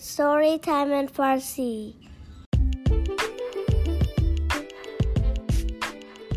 Story 0.00 0.58
Time 0.60 0.92
in 0.92 1.08
Farsi. 1.08 1.94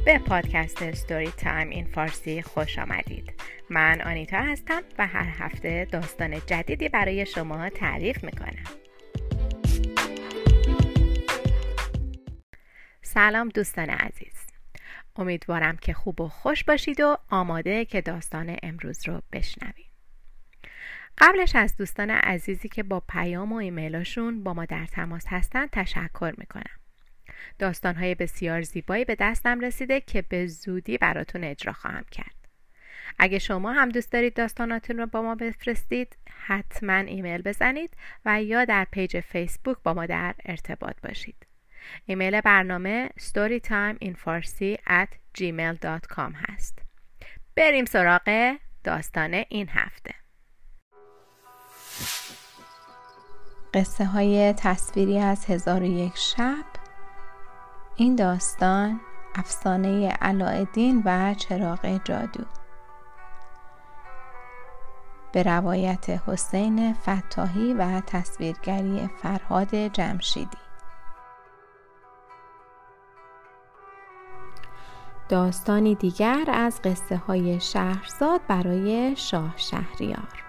به 0.05 0.19
پادکست 0.19 0.91
ستوری 0.91 1.31
تایم 1.31 1.69
این 1.69 1.85
فارسی 1.85 2.41
خوش 2.41 2.79
آمدید. 2.79 3.33
من 3.69 4.01
آنیتا 4.01 4.37
هستم 4.37 4.83
و 4.97 5.07
هر 5.07 5.45
هفته 5.45 5.87
داستان 5.91 6.41
جدیدی 6.45 6.89
برای 6.89 7.25
شما 7.25 7.69
تعریف 7.69 8.23
می‌کنم. 8.23 8.63
سلام 13.01 13.49
دوستان 13.49 13.89
عزیز. 13.89 14.35
امیدوارم 15.15 15.77
که 15.77 15.93
خوب 15.93 16.21
و 16.21 16.29
خوش 16.29 16.63
باشید 16.63 16.99
و 16.99 17.17
آماده 17.29 17.85
که 17.85 18.01
داستان 18.01 18.57
امروز 18.63 19.07
رو 19.07 19.21
بشنوید. 19.33 19.90
قبلش 21.17 21.55
از 21.55 21.77
دوستان 21.77 22.09
عزیزی 22.09 22.69
که 22.69 22.83
با 22.83 22.99
پیام 22.99 23.53
و 23.53 23.55
ایمیلاشون 23.55 24.43
با 24.43 24.53
ما 24.53 24.65
در 24.65 24.85
تماس 24.85 25.25
هستن 25.27 25.67
تشکر 25.67 26.33
می‌کنم. 26.37 26.79
داستانهای 27.59 28.15
بسیار 28.15 28.61
زیبایی 28.61 29.05
به 29.05 29.15
دستم 29.15 29.59
رسیده 29.59 30.01
که 30.01 30.21
به 30.21 30.47
زودی 30.47 30.97
براتون 30.97 31.43
اجرا 31.43 31.73
خواهم 31.73 32.05
کرد. 32.11 32.35
اگه 33.19 33.39
شما 33.39 33.71
هم 33.71 33.89
دوست 33.89 34.11
دارید 34.11 34.33
داستاناتون 34.33 34.97
رو 34.97 35.05
با 35.05 35.21
ما 35.21 35.35
بفرستید 35.35 36.17
حتما 36.29 36.93
ایمیل 36.93 37.41
بزنید 37.41 37.97
و 38.25 38.43
یا 38.43 38.65
در 38.65 38.87
page 38.91 39.19
فیسبوک 39.19 39.77
با 39.83 39.93
ما 39.93 40.05
در 40.05 40.35
ارتباط 40.45 41.01
باشید. 41.03 41.47
ایمیل 42.05 42.41
برنامه 42.41 43.09
storytimeinfarsi 43.19 44.77
at 44.89 45.09
gmail.com 45.37 46.33
هست. 46.49 46.79
بریم 47.55 47.85
سراغ 47.85 48.57
داستان 48.83 49.33
این 49.49 49.69
هفته. 49.69 50.20
قصه 53.73 54.05
های 54.05 54.53
تصویری 54.53 55.19
از 55.19 55.45
هزار 55.45 55.83
یک 55.83 56.17
شب. 56.17 56.65
این 57.95 58.15
داستان 58.15 59.01
افسانه 59.35 60.09
علایالدین 60.09 61.01
و 61.05 61.33
چراغ 61.33 61.99
جادو. 62.03 62.43
به 65.31 65.43
روایت 65.43 66.09
حسین 66.09 66.93
فتاحی 66.93 67.73
و 67.73 68.01
تصویرگری 68.07 69.09
فرهاد 69.21 69.75
جمشیدی. 69.75 70.57
داستانی 75.29 75.95
دیگر 75.95 76.45
از 76.47 76.81
قصه 76.81 77.17
های 77.17 77.59
شهرزاد 77.59 78.41
برای 78.47 79.15
شاه 79.15 79.53
شهریار. 79.57 80.40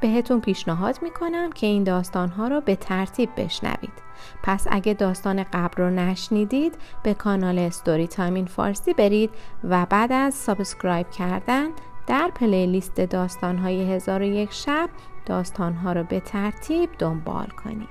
بهتون 0.00 0.40
پیشنهاد 0.40 0.98
می‌کنم 1.02 1.52
که 1.52 1.66
این 1.66 1.84
داستان 1.84 2.28
ها 2.28 2.48
رو 2.48 2.60
به 2.60 2.76
ترتیب 2.76 3.30
بشنوید. 3.36 4.04
پس 4.42 4.66
اگه 4.70 4.94
داستان 4.94 5.44
قبل 5.52 5.82
رو 5.82 5.90
نشنیدید 5.90 6.74
به 7.02 7.14
کانال 7.14 7.68
Story 7.68 8.06
Time 8.06 8.34
in 8.34 8.46
Farsi 8.46 8.94
برید 8.94 9.30
و 9.64 9.86
بعد 9.86 10.12
از 10.12 10.34
subscribe 10.34 11.10
کردن 11.10 11.68
در 12.06 12.30
playlist 12.34 13.00
داستان 13.00 13.58
های 13.58 13.92
هزار 13.92 14.20
و 14.20 14.24
یک 14.24 14.52
شب 14.52 14.88
داستان 15.26 15.74
ها 15.74 15.92
رو 15.92 16.04
به 16.04 16.20
ترتیب 16.20 16.90
دنبال 16.98 17.46
کنید. 17.46 17.88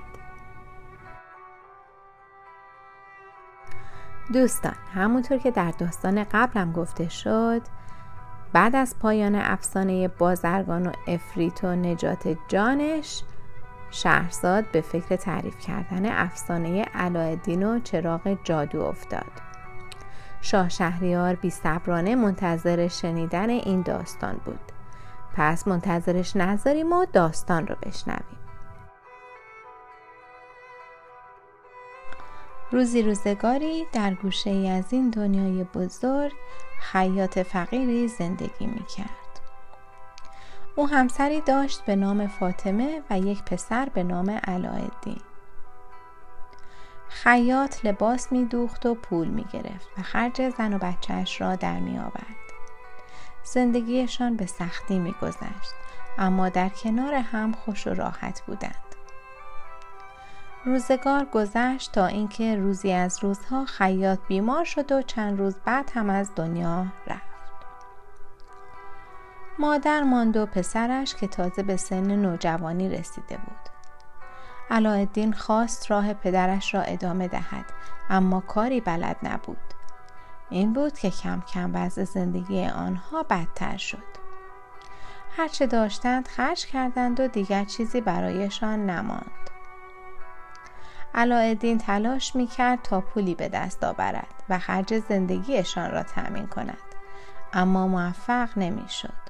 دوستان 4.32 4.74
همونطور 4.94 5.38
که 5.38 5.50
در 5.50 5.70
داستان 5.70 6.24
قبلم 6.24 6.72
گفته 6.72 7.08
شد 7.08 7.62
بعد 8.54 8.76
از 8.76 8.98
پایان 8.98 9.34
افسانه 9.34 10.08
بازرگان 10.08 10.86
و 10.86 10.92
افریت 11.06 11.64
و 11.64 11.76
نجات 11.76 12.36
جانش 12.48 13.22
شهرزاد 13.90 14.64
به 14.72 14.80
فکر 14.80 15.16
تعریف 15.16 15.58
کردن 15.58 16.06
افسانه 16.06 16.82
علایالدین 16.82 17.62
و 17.62 17.78
چراغ 17.78 18.38
جادو 18.44 18.82
افتاد. 18.82 19.32
شاه 20.40 20.68
شهریار 20.68 21.34
بی 21.34 21.50
صبرانه 21.50 22.14
منتظر 22.14 22.88
شنیدن 22.88 23.50
این 23.50 23.82
داستان 23.82 24.40
بود. 24.44 24.72
پس 25.36 25.68
منتظرش 25.68 26.36
نذاریم 26.36 26.92
و 26.92 27.06
داستان 27.12 27.66
رو 27.66 27.76
بشنویم. 27.82 28.38
روزی 32.72 33.02
روزگاری 33.02 33.84
در 33.92 34.14
گوشه 34.14 34.50
ای 34.50 34.70
از 34.70 34.92
این 34.92 35.10
دنیای 35.10 35.64
بزرگ 35.64 36.32
خیاط 36.92 37.38
فقیری 37.38 38.08
زندگی 38.08 38.66
می 38.66 38.84
کرد. 38.96 39.40
او 40.76 40.88
همسری 40.88 41.40
داشت 41.40 41.84
به 41.84 41.96
نام 41.96 42.26
فاطمه 42.26 43.02
و 43.10 43.18
یک 43.18 43.42
پسر 43.42 43.88
به 43.88 44.02
نام 44.02 44.30
علایالدین. 44.30 45.20
خیاط 47.08 47.84
لباس 47.84 48.32
می 48.32 48.44
دوخت 48.44 48.86
و 48.86 48.94
پول 48.94 49.28
می 49.28 49.44
گرفت 49.52 49.88
و 49.98 50.02
خرج 50.02 50.48
زن 50.48 50.74
و 50.74 50.78
بچهش 50.78 51.40
را 51.40 51.56
در 51.56 51.80
می 51.80 51.98
آورد. 51.98 52.44
زندگیشان 53.44 54.36
به 54.36 54.46
سختی 54.46 54.98
می 54.98 55.14
گذشت 55.22 55.74
اما 56.18 56.48
در 56.48 56.68
کنار 56.68 57.14
هم 57.14 57.52
خوش 57.52 57.86
و 57.86 57.94
راحت 57.94 58.42
بودند. 58.46 58.83
روزگار 60.66 61.24
گذشت 61.24 61.92
تا 61.92 62.06
اینکه 62.06 62.56
روزی 62.56 62.92
از 62.92 63.24
روزها 63.24 63.64
خیاط 63.64 64.18
بیمار 64.28 64.64
شد 64.64 64.92
و 64.92 65.02
چند 65.02 65.38
روز 65.38 65.56
بعد 65.64 65.90
هم 65.94 66.10
از 66.10 66.30
دنیا 66.36 66.86
رفت. 67.06 67.34
مادر 69.58 70.02
ماند 70.02 70.36
و 70.36 70.46
پسرش 70.46 71.14
که 71.14 71.26
تازه 71.26 71.62
به 71.62 71.76
سن 71.76 72.16
نوجوانی 72.16 72.88
رسیده 72.88 73.36
بود. 73.36 73.68
علایالدین 74.70 75.32
خواست 75.32 75.90
راه 75.90 76.14
پدرش 76.14 76.74
را 76.74 76.82
ادامه 76.82 77.28
دهد 77.28 77.64
اما 78.10 78.40
کاری 78.40 78.80
بلد 78.80 79.16
نبود. 79.22 79.56
این 80.50 80.72
بود 80.72 80.98
که 80.98 81.10
کم 81.10 81.40
کم 81.40 81.70
وضع 81.74 82.04
زندگی 82.04 82.66
آنها 82.66 83.22
بدتر 83.22 83.76
شد. 83.76 84.14
هرچه 85.36 85.66
داشتند 85.66 86.28
خرج 86.28 86.66
کردند 86.66 87.20
و 87.20 87.28
دیگر 87.28 87.64
چیزی 87.64 88.00
برایشان 88.00 88.90
نماند. 88.90 89.43
علایالدین 91.14 91.78
تلاش 91.78 92.36
می‌کرد 92.36 92.82
تا 92.82 93.00
پولی 93.00 93.34
به 93.34 93.48
دست 93.48 93.84
آورد 93.84 94.34
و 94.48 94.58
خرج 94.58 94.98
زندگیشان 94.98 95.90
را 95.90 96.02
تأمین 96.02 96.46
کند 96.46 96.78
اما 97.52 97.86
موفق 97.86 98.58
نمی‌شد 98.58 99.24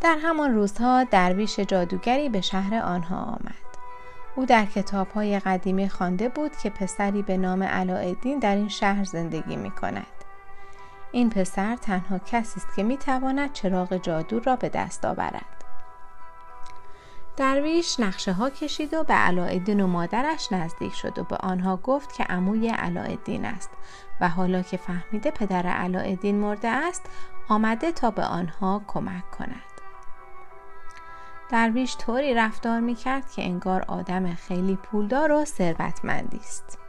در 0.00 0.18
همان 0.22 0.54
روزها 0.54 1.04
درویش 1.04 1.60
جادوگری 1.60 2.28
به 2.28 2.40
شهر 2.40 2.74
آنها 2.74 3.22
آمد 3.22 3.62
او 4.36 4.46
در 4.46 4.66
های 5.14 5.38
قدیمی 5.38 5.88
خوانده 5.88 6.28
بود 6.28 6.56
که 6.56 6.70
پسری 6.70 7.22
به 7.22 7.36
نام 7.36 7.62
علایالدین 7.62 8.38
در 8.38 8.56
این 8.56 8.68
شهر 8.68 9.04
زندگی 9.04 9.56
می 9.56 9.70
کند. 9.70 10.06
این 11.12 11.30
پسر 11.30 11.76
تنها 11.76 12.18
کسی 12.18 12.60
است 12.60 12.76
که 12.76 12.82
می 12.82 12.96
تواند 12.96 13.52
چراغ 13.52 13.96
جادو 13.96 14.40
را 14.40 14.56
به 14.56 14.68
دست 14.68 15.04
آورد. 15.04 15.61
درویش 17.36 18.00
نقشه 18.00 18.32
ها 18.32 18.50
کشید 18.50 18.94
و 18.94 19.04
به 19.04 19.14
علایالدین 19.14 19.80
و 19.80 19.86
مادرش 19.86 20.52
نزدیک 20.52 20.94
شد 20.94 21.18
و 21.18 21.24
به 21.24 21.36
آنها 21.36 21.76
گفت 21.76 22.12
که 22.12 22.24
عموی 22.24 22.68
علایالدین 22.68 23.44
است 23.44 23.70
و 24.20 24.28
حالا 24.28 24.62
که 24.62 24.76
فهمیده 24.76 25.30
پدر 25.30 25.66
علایالدین 25.66 26.38
مرده 26.38 26.68
است 26.68 27.02
آمده 27.48 27.92
تا 27.92 28.10
به 28.10 28.24
آنها 28.24 28.82
کمک 28.86 29.30
کند. 29.30 29.72
درویش 31.50 31.96
طوری 31.96 32.34
رفتار 32.34 32.80
می 32.80 32.94
کرد 32.94 33.30
که 33.30 33.42
انگار 33.42 33.84
آدم 33.88 34.34
خیلی 34.34 34.76
پولدار 34.76 35.32
و 35.32 35.44
ثروتمندی 35.44 36.36
است. 36.36 36.81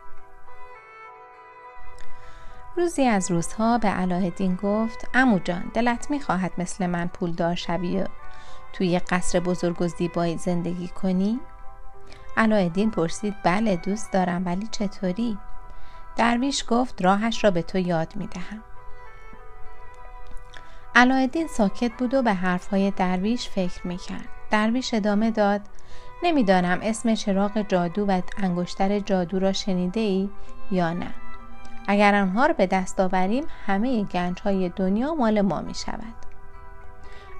روزی 2.78 3.03
از 3.03 3.31
روزها 3.31 3.78
به 3.78 3.88
علایالدین 3.88 4.56
گفت 4.56 5.07
امو 5.13 5.39
جان 5.39 5.72
دلت 5.73 6.11
می‌خواهد 6.11 6.51
مثل 6.57 6.88
من 6.88 7.07
پولدار 7.07 7.56
شوی 7.56 8.03
توی 8.73 9.00
قصر 9.00 9.39
بزرگ 9.39 9.81
و 9.81 9.88
زیبایی 9.88 10.38
زندگی 10.38 10.88
کنی؟ 10.88 11.40
علایالدین 12.37 12.91
پرسید 12.91 13.35
بله 13.43 13.75
دوست 13.75 14.11
دارم 14.11 14.46
ولی 14.46 14.67
چطوری؟ 14.67 15.37
درویش 16.16 16.66
گفت 16.67 17.02
راهش 17.02 17.43
را 17.43 17.52
به 17.52 17.61
تو 17.61 17.78
یاد 17.78 18.16
می 18.16 18.28
دهم. 18.28 18.64
علایالدین 20.96 21.47
ساکت 21.47 21.91
بود 21.97 22.14
و 22.14 22.22
به 22.22 22.34
حرفهای 22.34 22.91
درویش 22.91 23.49
فکر 23.49 23.87
می 23.87 23.97
کرد. 23.97 24.29
درویش 24.52 24.93
ادامه 24.93 25.31
داد 25.31 25.61
نمی‌دانم 26.23 26.79
اسم 26.81 27.16
چراغ 27.16 27.61
جادو 27.61 28.05
و 28.05 28.22
انگشتر 28.37 28.99
جادو 28.99 29.40
را 29.40 29.53
شنیده 29.53 29.99
ای 29.99 30.29
یا 30.72 30.93
نه. 30.93 31.14
اگر 31.88 32.16
آنها 32.16 32.46
را 32.46 32.53
به 32.53 32.68
دست 32.68 33.00
آوریم 33.00 33.44
همه 33.66 34.03
گنج 34.03 34.41
های 34.41 34.70
دنیا 34.70 35.14
مال 35.14 35.41
ما 35.41 35.62
می 35.62 35.76
شود. 35.76 36.24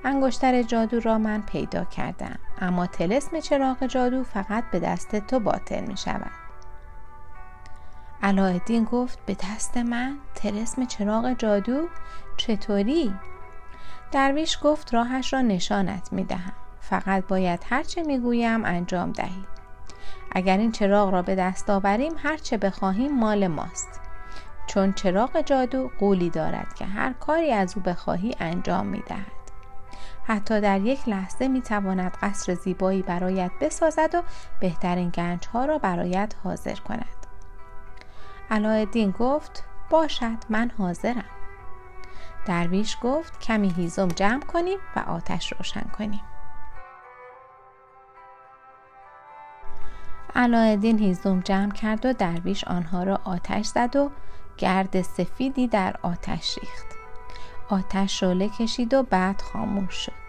انگشتر 0.06 0.64
جادو 0.64 1.00
را 1.00 1.18
من 1.18 1.42
پیدا 1.42 1.84
کردم 1.84 2.40
اما 2.62 2.88
تلسم 2.88 3.40
چراغ 3.40 3.86
جادو 3.86 4.24
فقط 4.24 4.64
به 4.72 4.80
دست 4.80 5.16
تو 5.16 5.40
باطل 5.40 5.82
می 5.86 5.98
شود 5.98 6.32
علایالدین 8.24 8.84
گفت 8.84 9.20
به 9.26 9.34
دست 9.34 9.78
من؟ 9.78 10.18
تلسم 10.36 10.86
چراغ 10.86 11.34
جادو؟ 11.34 11.88
چطوری؟ 12.38 13.14
درویش 14.12 14.60
گفت 14.64 14.94
راهش 14.94 15.34
را 15.34 15.42
نشانت 15.42 16.14
می 16.14 16.24
دهم 16.24 16.54
فقط 16.82 17.28
باید 17.28 17.66
هرچه 17.70 18.04
می‌گویم 18.04 18.66
انجام 18.66 19.12
دهی. 19.12 19.46
اگر 20.32 20.58
این 20.58 20.72
چراغ 20.72 21.10
را 21.10 21.22
به 21.22 21.36
دست 21.36 21.70
آوریم 21.70 22.14
هرچه 22.24 22.58
بخواهیم 22.58 23.20
مال 23.20 23.48
ماست. 23.48 24.03
چون 24.68 24.94
چراغ 24.94 25.42
جادو 25.42 25.92
قولی 26.00 26.30
دارد 26.30 26.74
که 26.74 26.86
هر 26.86 27.14
کاری 27.14 27.52
از 27.52 27.78
او 27.78 27.84
بخواهی 27.84 28.36
انجام 28.40 28.88
می 28.88 29.04
دهد. 29.08 29.44
حتی 30.24 30.62
در 30.62 30.82
یک 30.82 31.10
لحظه 31.10 31.48
می 31.48 31.62
تواند 31.62 32.18
قصر 32.22 32.54
زیبایی 32.54 33.02
برایت 33.02 33.52
بسازد 33.62 34.16
و 34.16 34.22
بهترین 34.60 35.10
گنج 35.10 35.48
ها 35.48 35.66
را 35.66 35.78
برایت 35.78 36.36
حاضر 36.44 36.76
کند. 36.76 37.06
علایالدین 38.52 39.12
گفت 39.12 39.64
باشد 39.90 40.38
من 40.50 40.72
حاضرم. 40.78 41.26
درویش 42.46 42.98
گفت 43.02 43.40
کمی 43.40 43.74
هیزم 43.78 44.08
جمع 44.08 44.42
کنیم 44.42 44.80
و 44.96 45.00
آتش 45.00 45.54
روشن 45.54 45.90
کنیم. 45.98 46.22
علایالدین 50.36 51.00
هیزم 51.00 51.40
جمع 51.40 51.72
کرد 51.72 52.06
و 52.06 52.14
درویش 52.14 52.64
آنها 52.64 53.04
را 53.04 53.20
آتش 53.24 53.66
زد 53.66 53.96
و 53.96 54.12
گرد 54.58 55.02
سفیدی 55.02 55.68
در 55.68 55.96
آتش 56.02 56.58
ریخت. 56.58 56.86
آتش 57.70 58.20
شعله 58.20 58.50
کشید 58.50 58.94
و 58.94 59.04
بعد 59.04 59.42
خاموش 59.42 59.94
شد. 59.94 60.24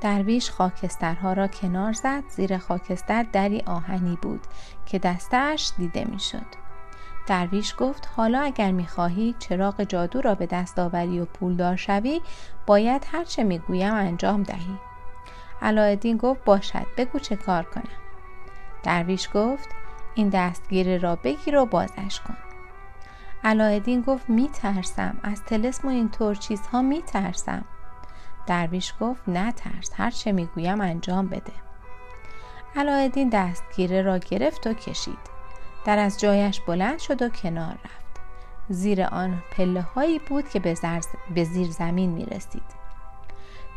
درویش 0.00 0.50
خاکسترها 0.50 1.32
را 1.32 1.48
کنار 1.48 1.92
زد. 1.92 2.22
زیر 2.28 2.58
خاکستر 2.58 3.22
دری 3.22 3.60
آهنی 3.66 4.18
بود 4.22 4.40
که 4.86 4.98
دستش 4.98 5.72
دیده 5.78 6.04
می‌شد. 6.04 6.62
درویش 7.26 7.74
گفت 7.78 8.08
حالا 8.16 8.40
اگر 8.40 8.70
می‌خواهی 8.70 9.34
چراغ 9.38 9.82
جادو 9.82 10.20
را 10.20 10.34
به 10.34 10.46
دست 10.46 10.78
آوری 10.78 11.20
و 11.20 11.24
پولدار 11.24 11.76
شوی 11.76 12.20
باید 12.66 13.06
هرچه 13.12 13.44
می‌گویم 13.44 13.94
انجام 13.94 14.42
دهی. 14.42 14.78
علایالدین 15.62 16.16
گفت 16.16 16.44
باشد 16.44 16.86
بگو 16.96 17.18
چه 17.18 17.36
کار 17.36 17.62
کنم. 17.62 17.82
درویش 18.82 19.28
گفت 19.34 19.68
این 20.14 20.28
دستگیره 20.28 20.98
را 20.98 21.16
بگیر 21.16 21.56
و 21.56 21.66
بازش 21.66 22.20
کن. 22.20 22.36
علایالدین 23.44 24.00
گفت 24.00 24.30
می 24.30 24.48
ترسم 24.48 25.18
از 25.22 25.44
تلسم 25.44 25.88
و 25.88 25.90
اینطور 25.90 26.34
چیزها 26.34 26.82
می 26.82 27.02
ترسم 27.02 27.64
درویش 28.46 28.94
گفت 29.00 29.22
نه 29.28 29.52
ترس 29.52 29.90
هر 29.94 30.10
چه 30.10 30.32
می 30.32 30.46
گویم 30.46 30.80
انجام 30.80 31.26
بده. 31.26 31.52
علایالدین 32.76 33.28
دستگیره 33.28 34.02
را 34.02 34.18
گرفت 34.18 34.66
و 34.66 34.72
کشید. 34.72 35.32
در 35.84 35.98
از 35.98 36.20
جایش 36.20 36.60
بلند 36.60 36.98
شد 36.98 37.22
و 37.22 37.28
کنار 37.28 37.72
رفت. 37.72 38.20
زیر 38.68 39.02
آن 39.02 39.42
پله 39.56 39.82
هایی 39.82 40.18
بود 40.18 40.48
که 40.48 40.60
به, 40.60 40.76
به 41.34 41.44
زیر 41.44 41.70
زمین 41.70 42.10
می 42.10 42.24
رسید 42.24 42.82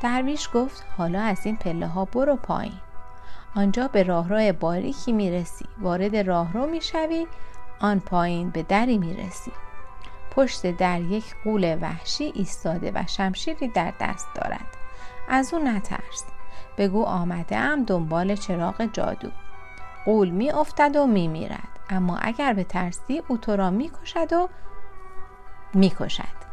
درویش 0.02 0.50
گفت 0.54 0.86
حالا 0.98 1.22
از 1.22 1.46
این 1.46 1.58
پله 1.58 1.88
ها 1.88 2.06
برو 2.06 2.36
پایین. 2.36 2.80
آنجا 3.56 3.88
به 3.88 4.04
راهرو 4.04 4.54
باریکی 4.54 5.12
می 5.12 5.32
رسی 5.32 5.66
وارد 5.82 6.16
راهرو 6.16 6.68
می 6.68 6.82
شوی 6.82 7.28
آن 7.80 8.00
پایین 8.00 8.50
به 8.50 8.63
دری 8.63 8.98
می 8.98 9.13
رسی. 9.13 9.51
پشت 10.31 10.72
در 10.72 11.01
یک 11.01 11.36
قول 11.44 11.77
وحشی 11.81 12.24
ایستاده 12.24 12.92
و 12.95 13.04
شمشیری 13.07 13.68
در 13.68 13.94
دست 14.00 14.27
دارد. 14.36 14.68
از 15.30 15.54
او 15.54 15.60
نترس. 15.60 16.24
بگو 16.77 17.04
آمده 17.04 17.57
ام 17.57 17.83
دنبال 17.83 18.36
چراغ 18.36 18.86
جادو. 18.86 19.30
قول 20.06 20.30
می 20.30 20.51
افتد 20.51 20.95
و 20.95 21.07
می 21.07 21.27
میرد. 21.27 21.69
اما 21.89 22.18
اگر 22.18 22.54
به 22.54 22.63
ترسی 22.63 23.22
او 23.27 23.38
تو 23.38 23.56
را 23.56 23.69
می 23.69 23.92
کشد 24.01 24.33
و 24.33 24.50
می 25.74 25.89
کشد. 26.00 26.45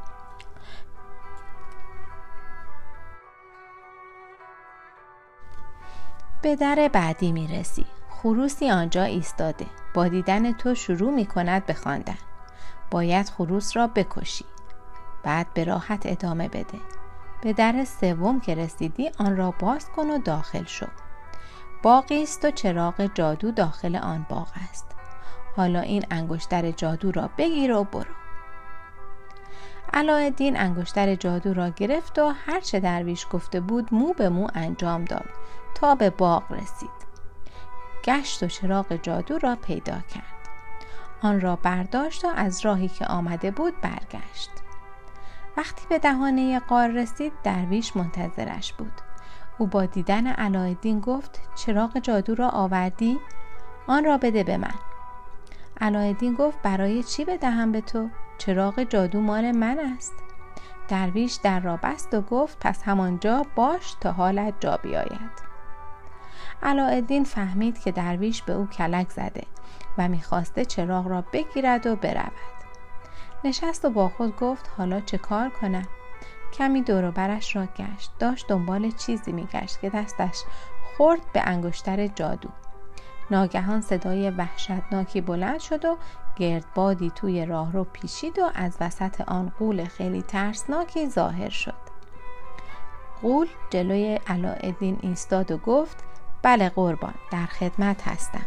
به 6.42 6.56
در 6.56 6.90
بعدی 6.92 7.32
می 7.32 7.48
رسی. 7.48 7.86
خروسی 8.22 8.70
آنجا 8.70 9.02
ایستاده. 9.02 9.66
با 9.94 10.08
دیدن 10.08 10.52
تو 10.52 10.74
شروع 10.74 11.14
می 11.14 11.26
کند 11.26 11.66
به 11.66 11.74
خواندن. 11.74 12.19
باید 12.90 13.28
خروس 13.28 13.76
را 13.76 13.86
بکشی. 13.86 14.44
بعد 15.22 15.46
به 15.54 15.64
راحت 15.64 16.02
ادامه 16.06 16.48
بده. 16.48 16.78
به 17.42 17.52
در 17.52 17.84
سوم 17.84 18.40
که 18.40 18.54
رسیدی 18.54 19.10
آن 19.19 19.36
را 19.36 19.50
باز 19.50 19.88
کن 19.88 20.10
و 20.10 20.19
داخل 20.19 20.64
شو. 20.64 20.86
باقی 21.82 22.22
است 22.22 22.44
و 22.44 22.50
چراغ 22.50 23.10
جادو 23.14 23.50
داخل 23.50 23.96
آن 23.96 24.26
باغ 24.28 24.48
است. 24.70 24.86
حالا 25.56 25.80
این 25.80 26.04
انگشتر 26.10 26.70
جادو 26.70 27.12
را 27.12 27.30
بگیر 27.38 27.72
و 27.72 27.84
برو. 27.84 28.14
علایالدین 29.92 30.60
انگشتر 30.60 31.14
جادو 31.14 31.54
را 31.54 31.69
گرفت 31.69 32.19
و 32.19 32.32
هرچه 32.46 32.80
درویش 32.80 33.26
گفته 33.30 33.60
بود 33.60 33.94
مو 33.94 34.12
به 34.12 34.28
مو 34.28 34.48
انجام 34.54 35.04
داد 35.04 35.28
تا 35.74 35.94
به 35.94 36.10
باغ 36.10 36.52
رسید. 36.52 37.01
گشت 38.04 38.43
و 38.43 38.46
چراغ 38.46 38.96
جادو 38.96 39.38
را 39.38 39.56
پیدا 39.56 40.00
کرد. 40.00 40.25
آن 41.22 41.40
را 41.40 41.56
برداشت 41.56 42.25
و 42.25 42.28
از 42.37 42.64
راهی 42.64 42.88
که 42.88 43.06
آمده 43.06 43.50
بود 43.50 43.81
برگشت. 43.81 44.50
وقتی 45.56 45.87
به 45.88 45.99
دهانه 45.99 46.58
قار 46.58 46.88
رسید 46.88 47.32
درویش 47.43 47.96
منتظرش 47.96 48.72
بود. 48.72 48.93
او 49.58 49.66
با 49.66 49.87
دیدن 49.87 50.26
علایالدین 50.26 51.00
گفت 51.00 51.40
چراغ 51.54 51.99
جادو 51.99 52.34
را 52.34 52.49
آوردی؟ 52.49 53.20
آن 53.87 54.05
را 54.05 54.19
بده 54.19 54.44
به 54.44 54.56
من. 54.56 54.75
علایالدین 55.81 56.34
گفت 56.34 56.62
برای 56.62 57.02
چی 57.02 57.25
بدهم 57.25 57.72
به 57.72 57.81
تو؟ 57.81 58.08
چراغ 58.38 58.82
جادو 58.82 59.20
مال 59.20 59.52
من 59.52 59.78
است. 59.78 60.14
درویش 60.88 61.34
در 61.34 61.60
را 61.60 61.78
بست 61.82 62.14
و 62.14 62.20
گفت 62.20 62.58
پس 62.60 62.82
همانجا 62.82 63.46
باش 63.55 63.94
تا 64.00 64.12
حالت 64.12 64.55
جا 64.60 64.76
بیاید. 64.76 65.51
علاءالدین 66.62 67.25
فهمید 67.25 67.81
که 67.81 67.93
درویش 67.93 68.43
به 68.43 68.53
او 68.53 68.67
کلک 68.67 69.11
زده 69.11 69.44
و 69.99 70.09
می‌خواسته 70.09 70.64
چراغ 70.64 71.06
را 71.06 71.25
بگیرد 71.32 71.87
و 71.87 71.97
برود. 71.97 72.32
نشست 73.44 73.85
و 73.85 73.91
با 73.91 74.09
خود 74.09 74.37
گفت 74.37 74.70
حالا 74.79 75.00
چه 75.00 75.19
کار 75.19 75.50
کنم؟ 75.50 75.87
کمی 76.53 76.82
دور 76.82 77.11
برش 77.11 77.56
را 77.56 77.67
گشت. 77.67 78.11
داشت 78.19 78.49
دنبال 78.49 78.91
چیزی 78.91 79.32
میگشت 79.32 79.81
که 79.81 79.91
دستش 79.91 80.37
خورد 80.97 81.20
به 81.32 81.43
انگشتر 81.44 82.06
جادو. 82.06 82.49
ناگهان 83.31 83.81
صدای 83.81 84.31
وحشتناکی 84.31 85.20
بلند 85.20 85.61
شد 85.61 85.85
و 85.85 85.97
گردبادی 86.37 87.11
توی 87.11 87.47
راه 87.47 87.73
رو 87.73 87.85
پیچید 87.85 88.38
و 88.38 88.50
از 88.55 88.76
وسط 88.81 89.20
آن 89.20 89.53
قول 89.58 89.85
خیلی 89.85 90.23
ترسناکی 90.23 91.08
ظاهر 91.08 91.49
شد. 91.49 91.82
قول 93.23 93.47
جلوی 93.70 94.20
علاءالدین 94.26 94.99
ایستاد 95.03 95.50
و 95.50 95.58
گفت 95.58 96.05
بله 96.43 96.69
قربان 96.69 97.15
در 97.31 97.47
خدمت 97.47 98.09
هستم. 98.09 98.46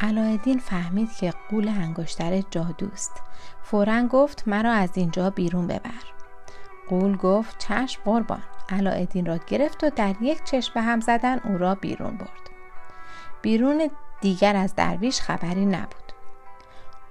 علایالدین 0.00 0.58
فهمید 0.58 1.12
که 1.12 1.32
قول 1.50 1.68
انگشتر 1.68 2.40
جادوست 2.40 3.22
فورا 3.62 4.02
گفت 4.02 4.48
مرا 4.48 4.72
از 4.72 4.90
اینجا 4.94 5.30
بیرون 5.30 5.66
ببر. 5.66 6.04
قول 6.88 7.16
گفت 7.16 7.58
چشم 7.58 8.02
قربان 8.04 8.42
علایالدین 8.68 9.26
را 9.26 9.36
گرفت 9.36 9.84
و 9.84 9.90
در 9.90 10.14
یک 10.20 10.44
چشم 10.44 10.74
به 10.74 10.82
هم 10.82 11.00
زدن 11.00 11.38
او 11.38 11.58
را 11.58 11.74
بیرون 11.74 12.16
برد. 12.16 12.50
بیرون 13.42 13.90
دیگر 14.20 14.56
از 14.56 14.74
درویش 14.74 15.20
خبری 15.20 15.66
نبود. 15.66 16.12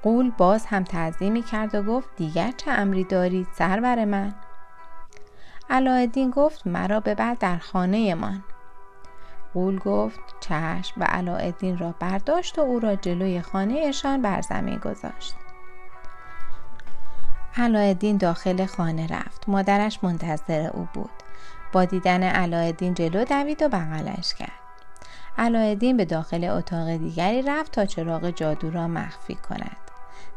قول 0.04 0.32
باز 0.38 0.66
هم 0.66 0.84
تعظیمی 0.84 1.44
کرد 1.44 1.75
و 1.75 1.84
گفت 1.84 2.10
دیگر 2.16 2.52
چه 2.52 2.72
امری 2.72 3.04
دارید 3.04 3.48
سرور 3.54 4.06
من؟ 4.06 4.36
علایالدین 5.69 6.31
گفت 6.31 6.67
مرا 6.67 7.00
ببر 7.00 7.34
در 7.34 7.57
خانه 7.57 8.15
من 8.15 8.43
قول 9.53 9.79
گفت 9.79 10.19
چشم 10.39 11.01
و 11.01 11.03
علایالدین 11.03 11.77
را 11.77 11.95
برداشت 12.00 12.60
و 12.60 12.62
او 12.62 12.79
را 12.79 12.95
جلوی 12.95 13.41
خانهشان 13.41 14.22
بر 14.22 14.41
زمین 14.41 14.77
گذاشت. 14.77 15.36
علایالدین 17.57 18.17
داخل 18.17 18.65
خانه 18.65 19.07
رفت. 19.07 19.50
مادرش 19.50 20.03
منتظر 20.03 20.69
او 20.74 20.88
بود. 20.93 21.10
با 21.74 21.86
دیدن 21.86 22.24
علایالدین 22.24 22.93
جلو 22.93 23.25
دوید 23.25 23.62
و 23.62 23.69
بغلش 23.69 24.34
کرد. 24.34 24.51
علایالدین 25.38 25.98
به 25.98 26.05
داخل 26.05 26.43
اتاق 26.43 26.89
دیگری 26.89 27.41
رفت 27.41 27.72
تا 27.72 27.86
چراغ 27.86 28.29
جادو 28.29 28.72
را 28.72 28.88
مخفی 28.88 29.36
کند. 29.36 29.85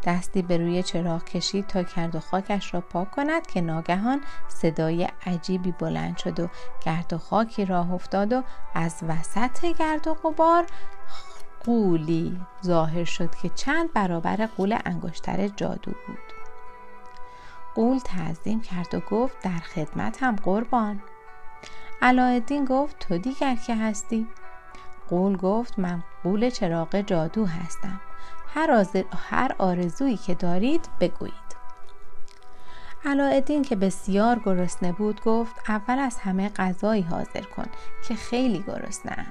دستی 0.05 0.43
به 0.43 0.57
روی 0.59 0.83
چراغ 0.83 1.25
کشید 1.25 1.67
تا 1.67 1.83
کرد 1.83 2.17
و 2.17 2.21
خاکش 2.21 2.75
را 2.75 2.81
پاک 2.81 3.11
کند 3.11 3.47
که 3.47 3.61
ناگهان 3.61 4.21
صدای 4.49 5.09
عجیبی 5.27 5.73
بلند 5.73 6.17
شد 6.17 6.41
و 6.41 6.49
گرد 6.85 7.13
و 7.13 7.19
خاکی 7.19 7.65
راه 7.65 7.93
افتاد 7.93 8.33
و 8.33 8.43
از 8.75 9.05
وسط 9.09 9.67
گرد 9.67 10.09
و 10.09 10.15
غبار 10.15 10.67
قولی 11.65 12.41
ظاهر 12.65 13.05
شد 13.05 13.35
که 13.35 13.49
چند 13.49 13.93
برابر 13.93 14.47
قول 14.47 14.79
انگشتر 14.85 15.49
جادو 15.49 15.93
بود. 16.07 16.19
قول 17.75 17.99
تعظیم 17.99 18.61
کرد 18.61 18.95
و 18.95 19.01
گفت 19.01 19.43
در 19.43 19.59
خدمت 19.59 20.23
هم 20.23 20.37
قربان. 20.37 21.03
علایالدین 22.03 22.65
گفت 22.65 22.99
تو 22.99 23.19
دیگر 23.19 23.55
که 23.55 23.77
هستی؟ 23.77 24.29
قول 25.09 25.37
گفت 25.37 25.79
من 25.79 26.03
قول 26.25 26.51
چراغ 26.51 27.01
جادو 27.01 27.47
هستم. 27.47 28.01
هر, 28.55 28.87
هر 29.31 29.55
آرزویی 29.59 30.17
که 30.17 30.35
دارید 30.35 30.89
بگویید. 31.01 31.49
علایالدین 33.05 33.63
که 33.63 33.77
بسیار 33.77 34.39
گرسنه 34.39 34.93
بود 34.93 35.23
گفت 35.25 35.55
اول 35.69 35.99
از 35.99 36.19
همه 36.19 36.49
غذایی 36.49 37.03
حاضر 37.03 37.43
کن 37.43 37.67
که 38.09 38.15
خیلی 38.15 38.65
گرسنه 38.67 39.27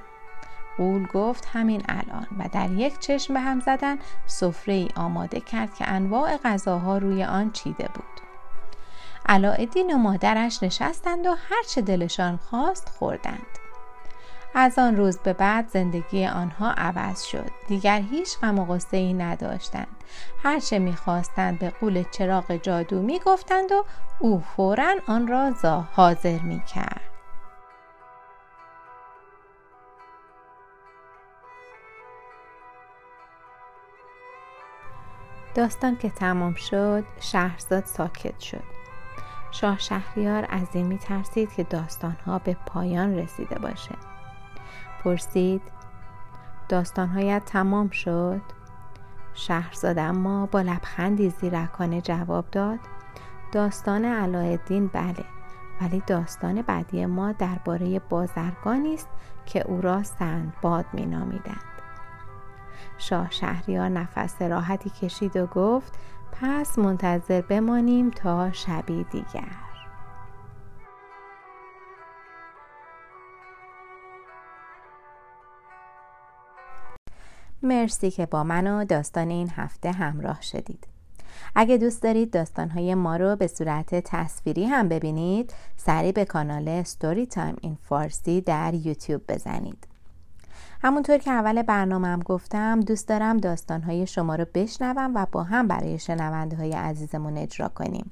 قول 0.76 1.06
گفت 1.06 1.48
همین 1.52 1.82
الان 1.88 2.26
و 2.38 2.48
در 2.52 2.70
یک 2.70 2.98
چشم 2.98 3.34
به 3.34 3.40
هم 3.40 3.60
زدن 3.60 3.98
سفره 4.26 4.88
آماده 4.96 5.40
کرد 5.40 5.74
که 5.74 5.88
انواع 5.88 6.36
غذاها 6.36 6.98
روی 6.98 7.24
آن 7.24 7.50
چیده 7.50 7.88
بود. 7.94 8.04
علایالدین 9.26 9.94
و 9.94 9.98
مادرش 9.98 10.62
نشستند 10.62 11.26
و 11.26 11.34
هرچه 11.50 11.82
دلشان 11.82 12.36
خواست 12.36 12.88
خوردند. 12.88 13.67
از 14.60 14.78
آن 14.78 14.96
روز 14.96 15.18
به 15.18 15.32
بعد 15.32 15.68
زندگی 15.68 16.26
آنها 16.26 16.70
عوض 16.70 17.22
شد. 17.22 17.50
دیگر 17.68 18.00
هیچ 18.00 18.38
غم 18.38 18.58
و 18.58 18.64
غصه 18.64 18.96
ای 18.96 19.14
نداشتند 19.14 20.04
هرچه 20.42 20.78
می‌خواستند 20.78 21.58
به 21.58 21.70
قول 21.70 22.04
چراغ 22.10 22.56
جادو 22.56 23.02
می‌گفتند 23.02 23.72
و 23.72 23.84
او 24.20 24.40
فورا 24.40 24.94
آن 25.06 25.28
را 25.28 25.54
حاضر 25.92 26.38
می‌کرد. 26.38 27.00
داستان 35.54 35.96
که 35.96 36.10
تمام 36.10 36.54
شد 36.54 37.04
شهرزاد 37.20 37.84
ساکت 37.84 38.40
شد. 38.40 38.64
شاه 39.50 39.78
شهریار 39.78 40.46
از 40.50 40.66
این 40.72 40.86
می 40.86 40.98
ترسید 40.98 41.54
که 41.54 41.64
داستانها 41.64 42.38
به 42.38 42.56
پایان 42.66 43.14
رسیده 43.18 43.58
باشه. 43.58 44.17
پرسید 45.08 45.62
داستانهایت 46.68 47.42
تمام 47.46 47.90
شد؟ 47.90 48.40
شهرزاد 49.34 49.98
اما 49.98 50.46
با 50.46 50.60
لبخندی 50.60 51.30
زیرکانه 51.30 52.00
جواب 52.00 52.44
داد 52.52 52.78
داستان 53.52 54.04
علایالدین 54.04 54.86
بله 54.86 55.24
ولی 55.80 56.02
داستان 56.06 56.62
بعدی 56.62 57.06
ما 57.06 57.32
درباره 57.32 57.98
بازرگانی 57.98 58.94
است 58.94 59.08
که 59.46 59.64
او 59.66 59.80
را 59.80 60.02
سندباد 60.02 60.84
مینامیدند. 60.92 61.60
شاه 62.98 63.30
شهریار 63.30 63.88
نفس 63.88 64.42
راحتی 64.42 64.90
کشید 64.90 65.36
و 65.36 65.46
گفت 65.46 65.98
پس 66.32 66.78
منتظر 66.78 67.40
بمانیم 67.40 68.10
تا 68.10 68.52
شبی 68.52 69.04
دیگر. 69.04 69.67
مرسی 77.62 78.10
که 78.10 78.26
با 78.26 78.44
من 78.44 78.66
و 78.66 78.84
داستان 78.84 79.30
این 79.30 79.50
هفته 79.50 79.92
همراه 79.92 80.42
شدید. 80.42 80.86
اگه 81.54 81.76
دوست 81.76 82.02
دارید 82.02 82.30
داستانهای 82.30 82.94
ما 82.94 83.16
رو 83.16 83.36
به 83.36 83.46
صورت 83.46 83.94
تصویری 83.94 84.64
هم 84.64 84.88
ببینید 84.88 85.54
سری 85.76 86.12
به 86.12 86.24
کانال 86.24 86.82
ستوری 86.82 87.26
تایم 87.26 87.56
این 87.60 87.78
فارسی 87.82 88.40
در 88.40 88.74
یوتیوب 88.74 89.22
بزنید. 89.28 89.86
همونطور 90.82 91.18
که 91.18 91.30
اول 91.30 91.62
برنامه 91.62 92.08
هم 92.08 92.20
گفتم 92.20 92.80
دوست 92.80 93.08
دارم 93.08 93.36
داستانهای 93.36 94.06
شما 94.06 94.34
رو 94.34 94.46
بشنوم 94.54 95.12
و 95.14 95.26
با 95.32 95.42
هم 95.42 95.68
برای 95.68 95.98
شنونده 95.98 96.56
های 96.56 96.72
عزیزمون 96.72 97.38
اجرا 97.38 97.68
کنیم. 97.68 98.10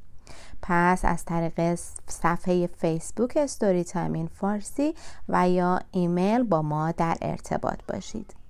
پس 0.62 1.04
از 1.04 1.24
طریق 1.24 1.78
صفحه 2.06 2.66
فیسبوک 2.66 3.46
Story 3.46 3.84
Time 3.84 4.12
in 4.12 4.26
Farsi 4.26 4.94
و 5.28 5.48
یا 5.48 5.80
ایمیل 5.90 6.42
با 6.42 6.62
ما 6.62 6.92
در 6.92 7.16
ارتباط 7.22 7.78
باشید. 7.88 8.45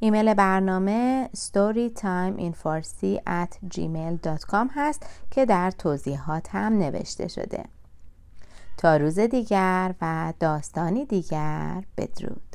ایمیل 0.00 0.34
برنامه 0.34 1.30
storytimeinfarsi 1.36 3.20
at 3.26 3.58
هست 4.70 5.06
که 5.30 5.46
در 5.46 5.70
توضیحات 5.70 6.48
هم 6.54 6.78
نوشته 6.78 7.28
شده. 7.28 7.64
تا 8.76 8.96
روز 8.96 9.18
دیگر 9.18 9.94
و 10.00 10.32
داستانی 10.40 11.04
دیگر 11.04 11.84
بدرود. 11.96 12.47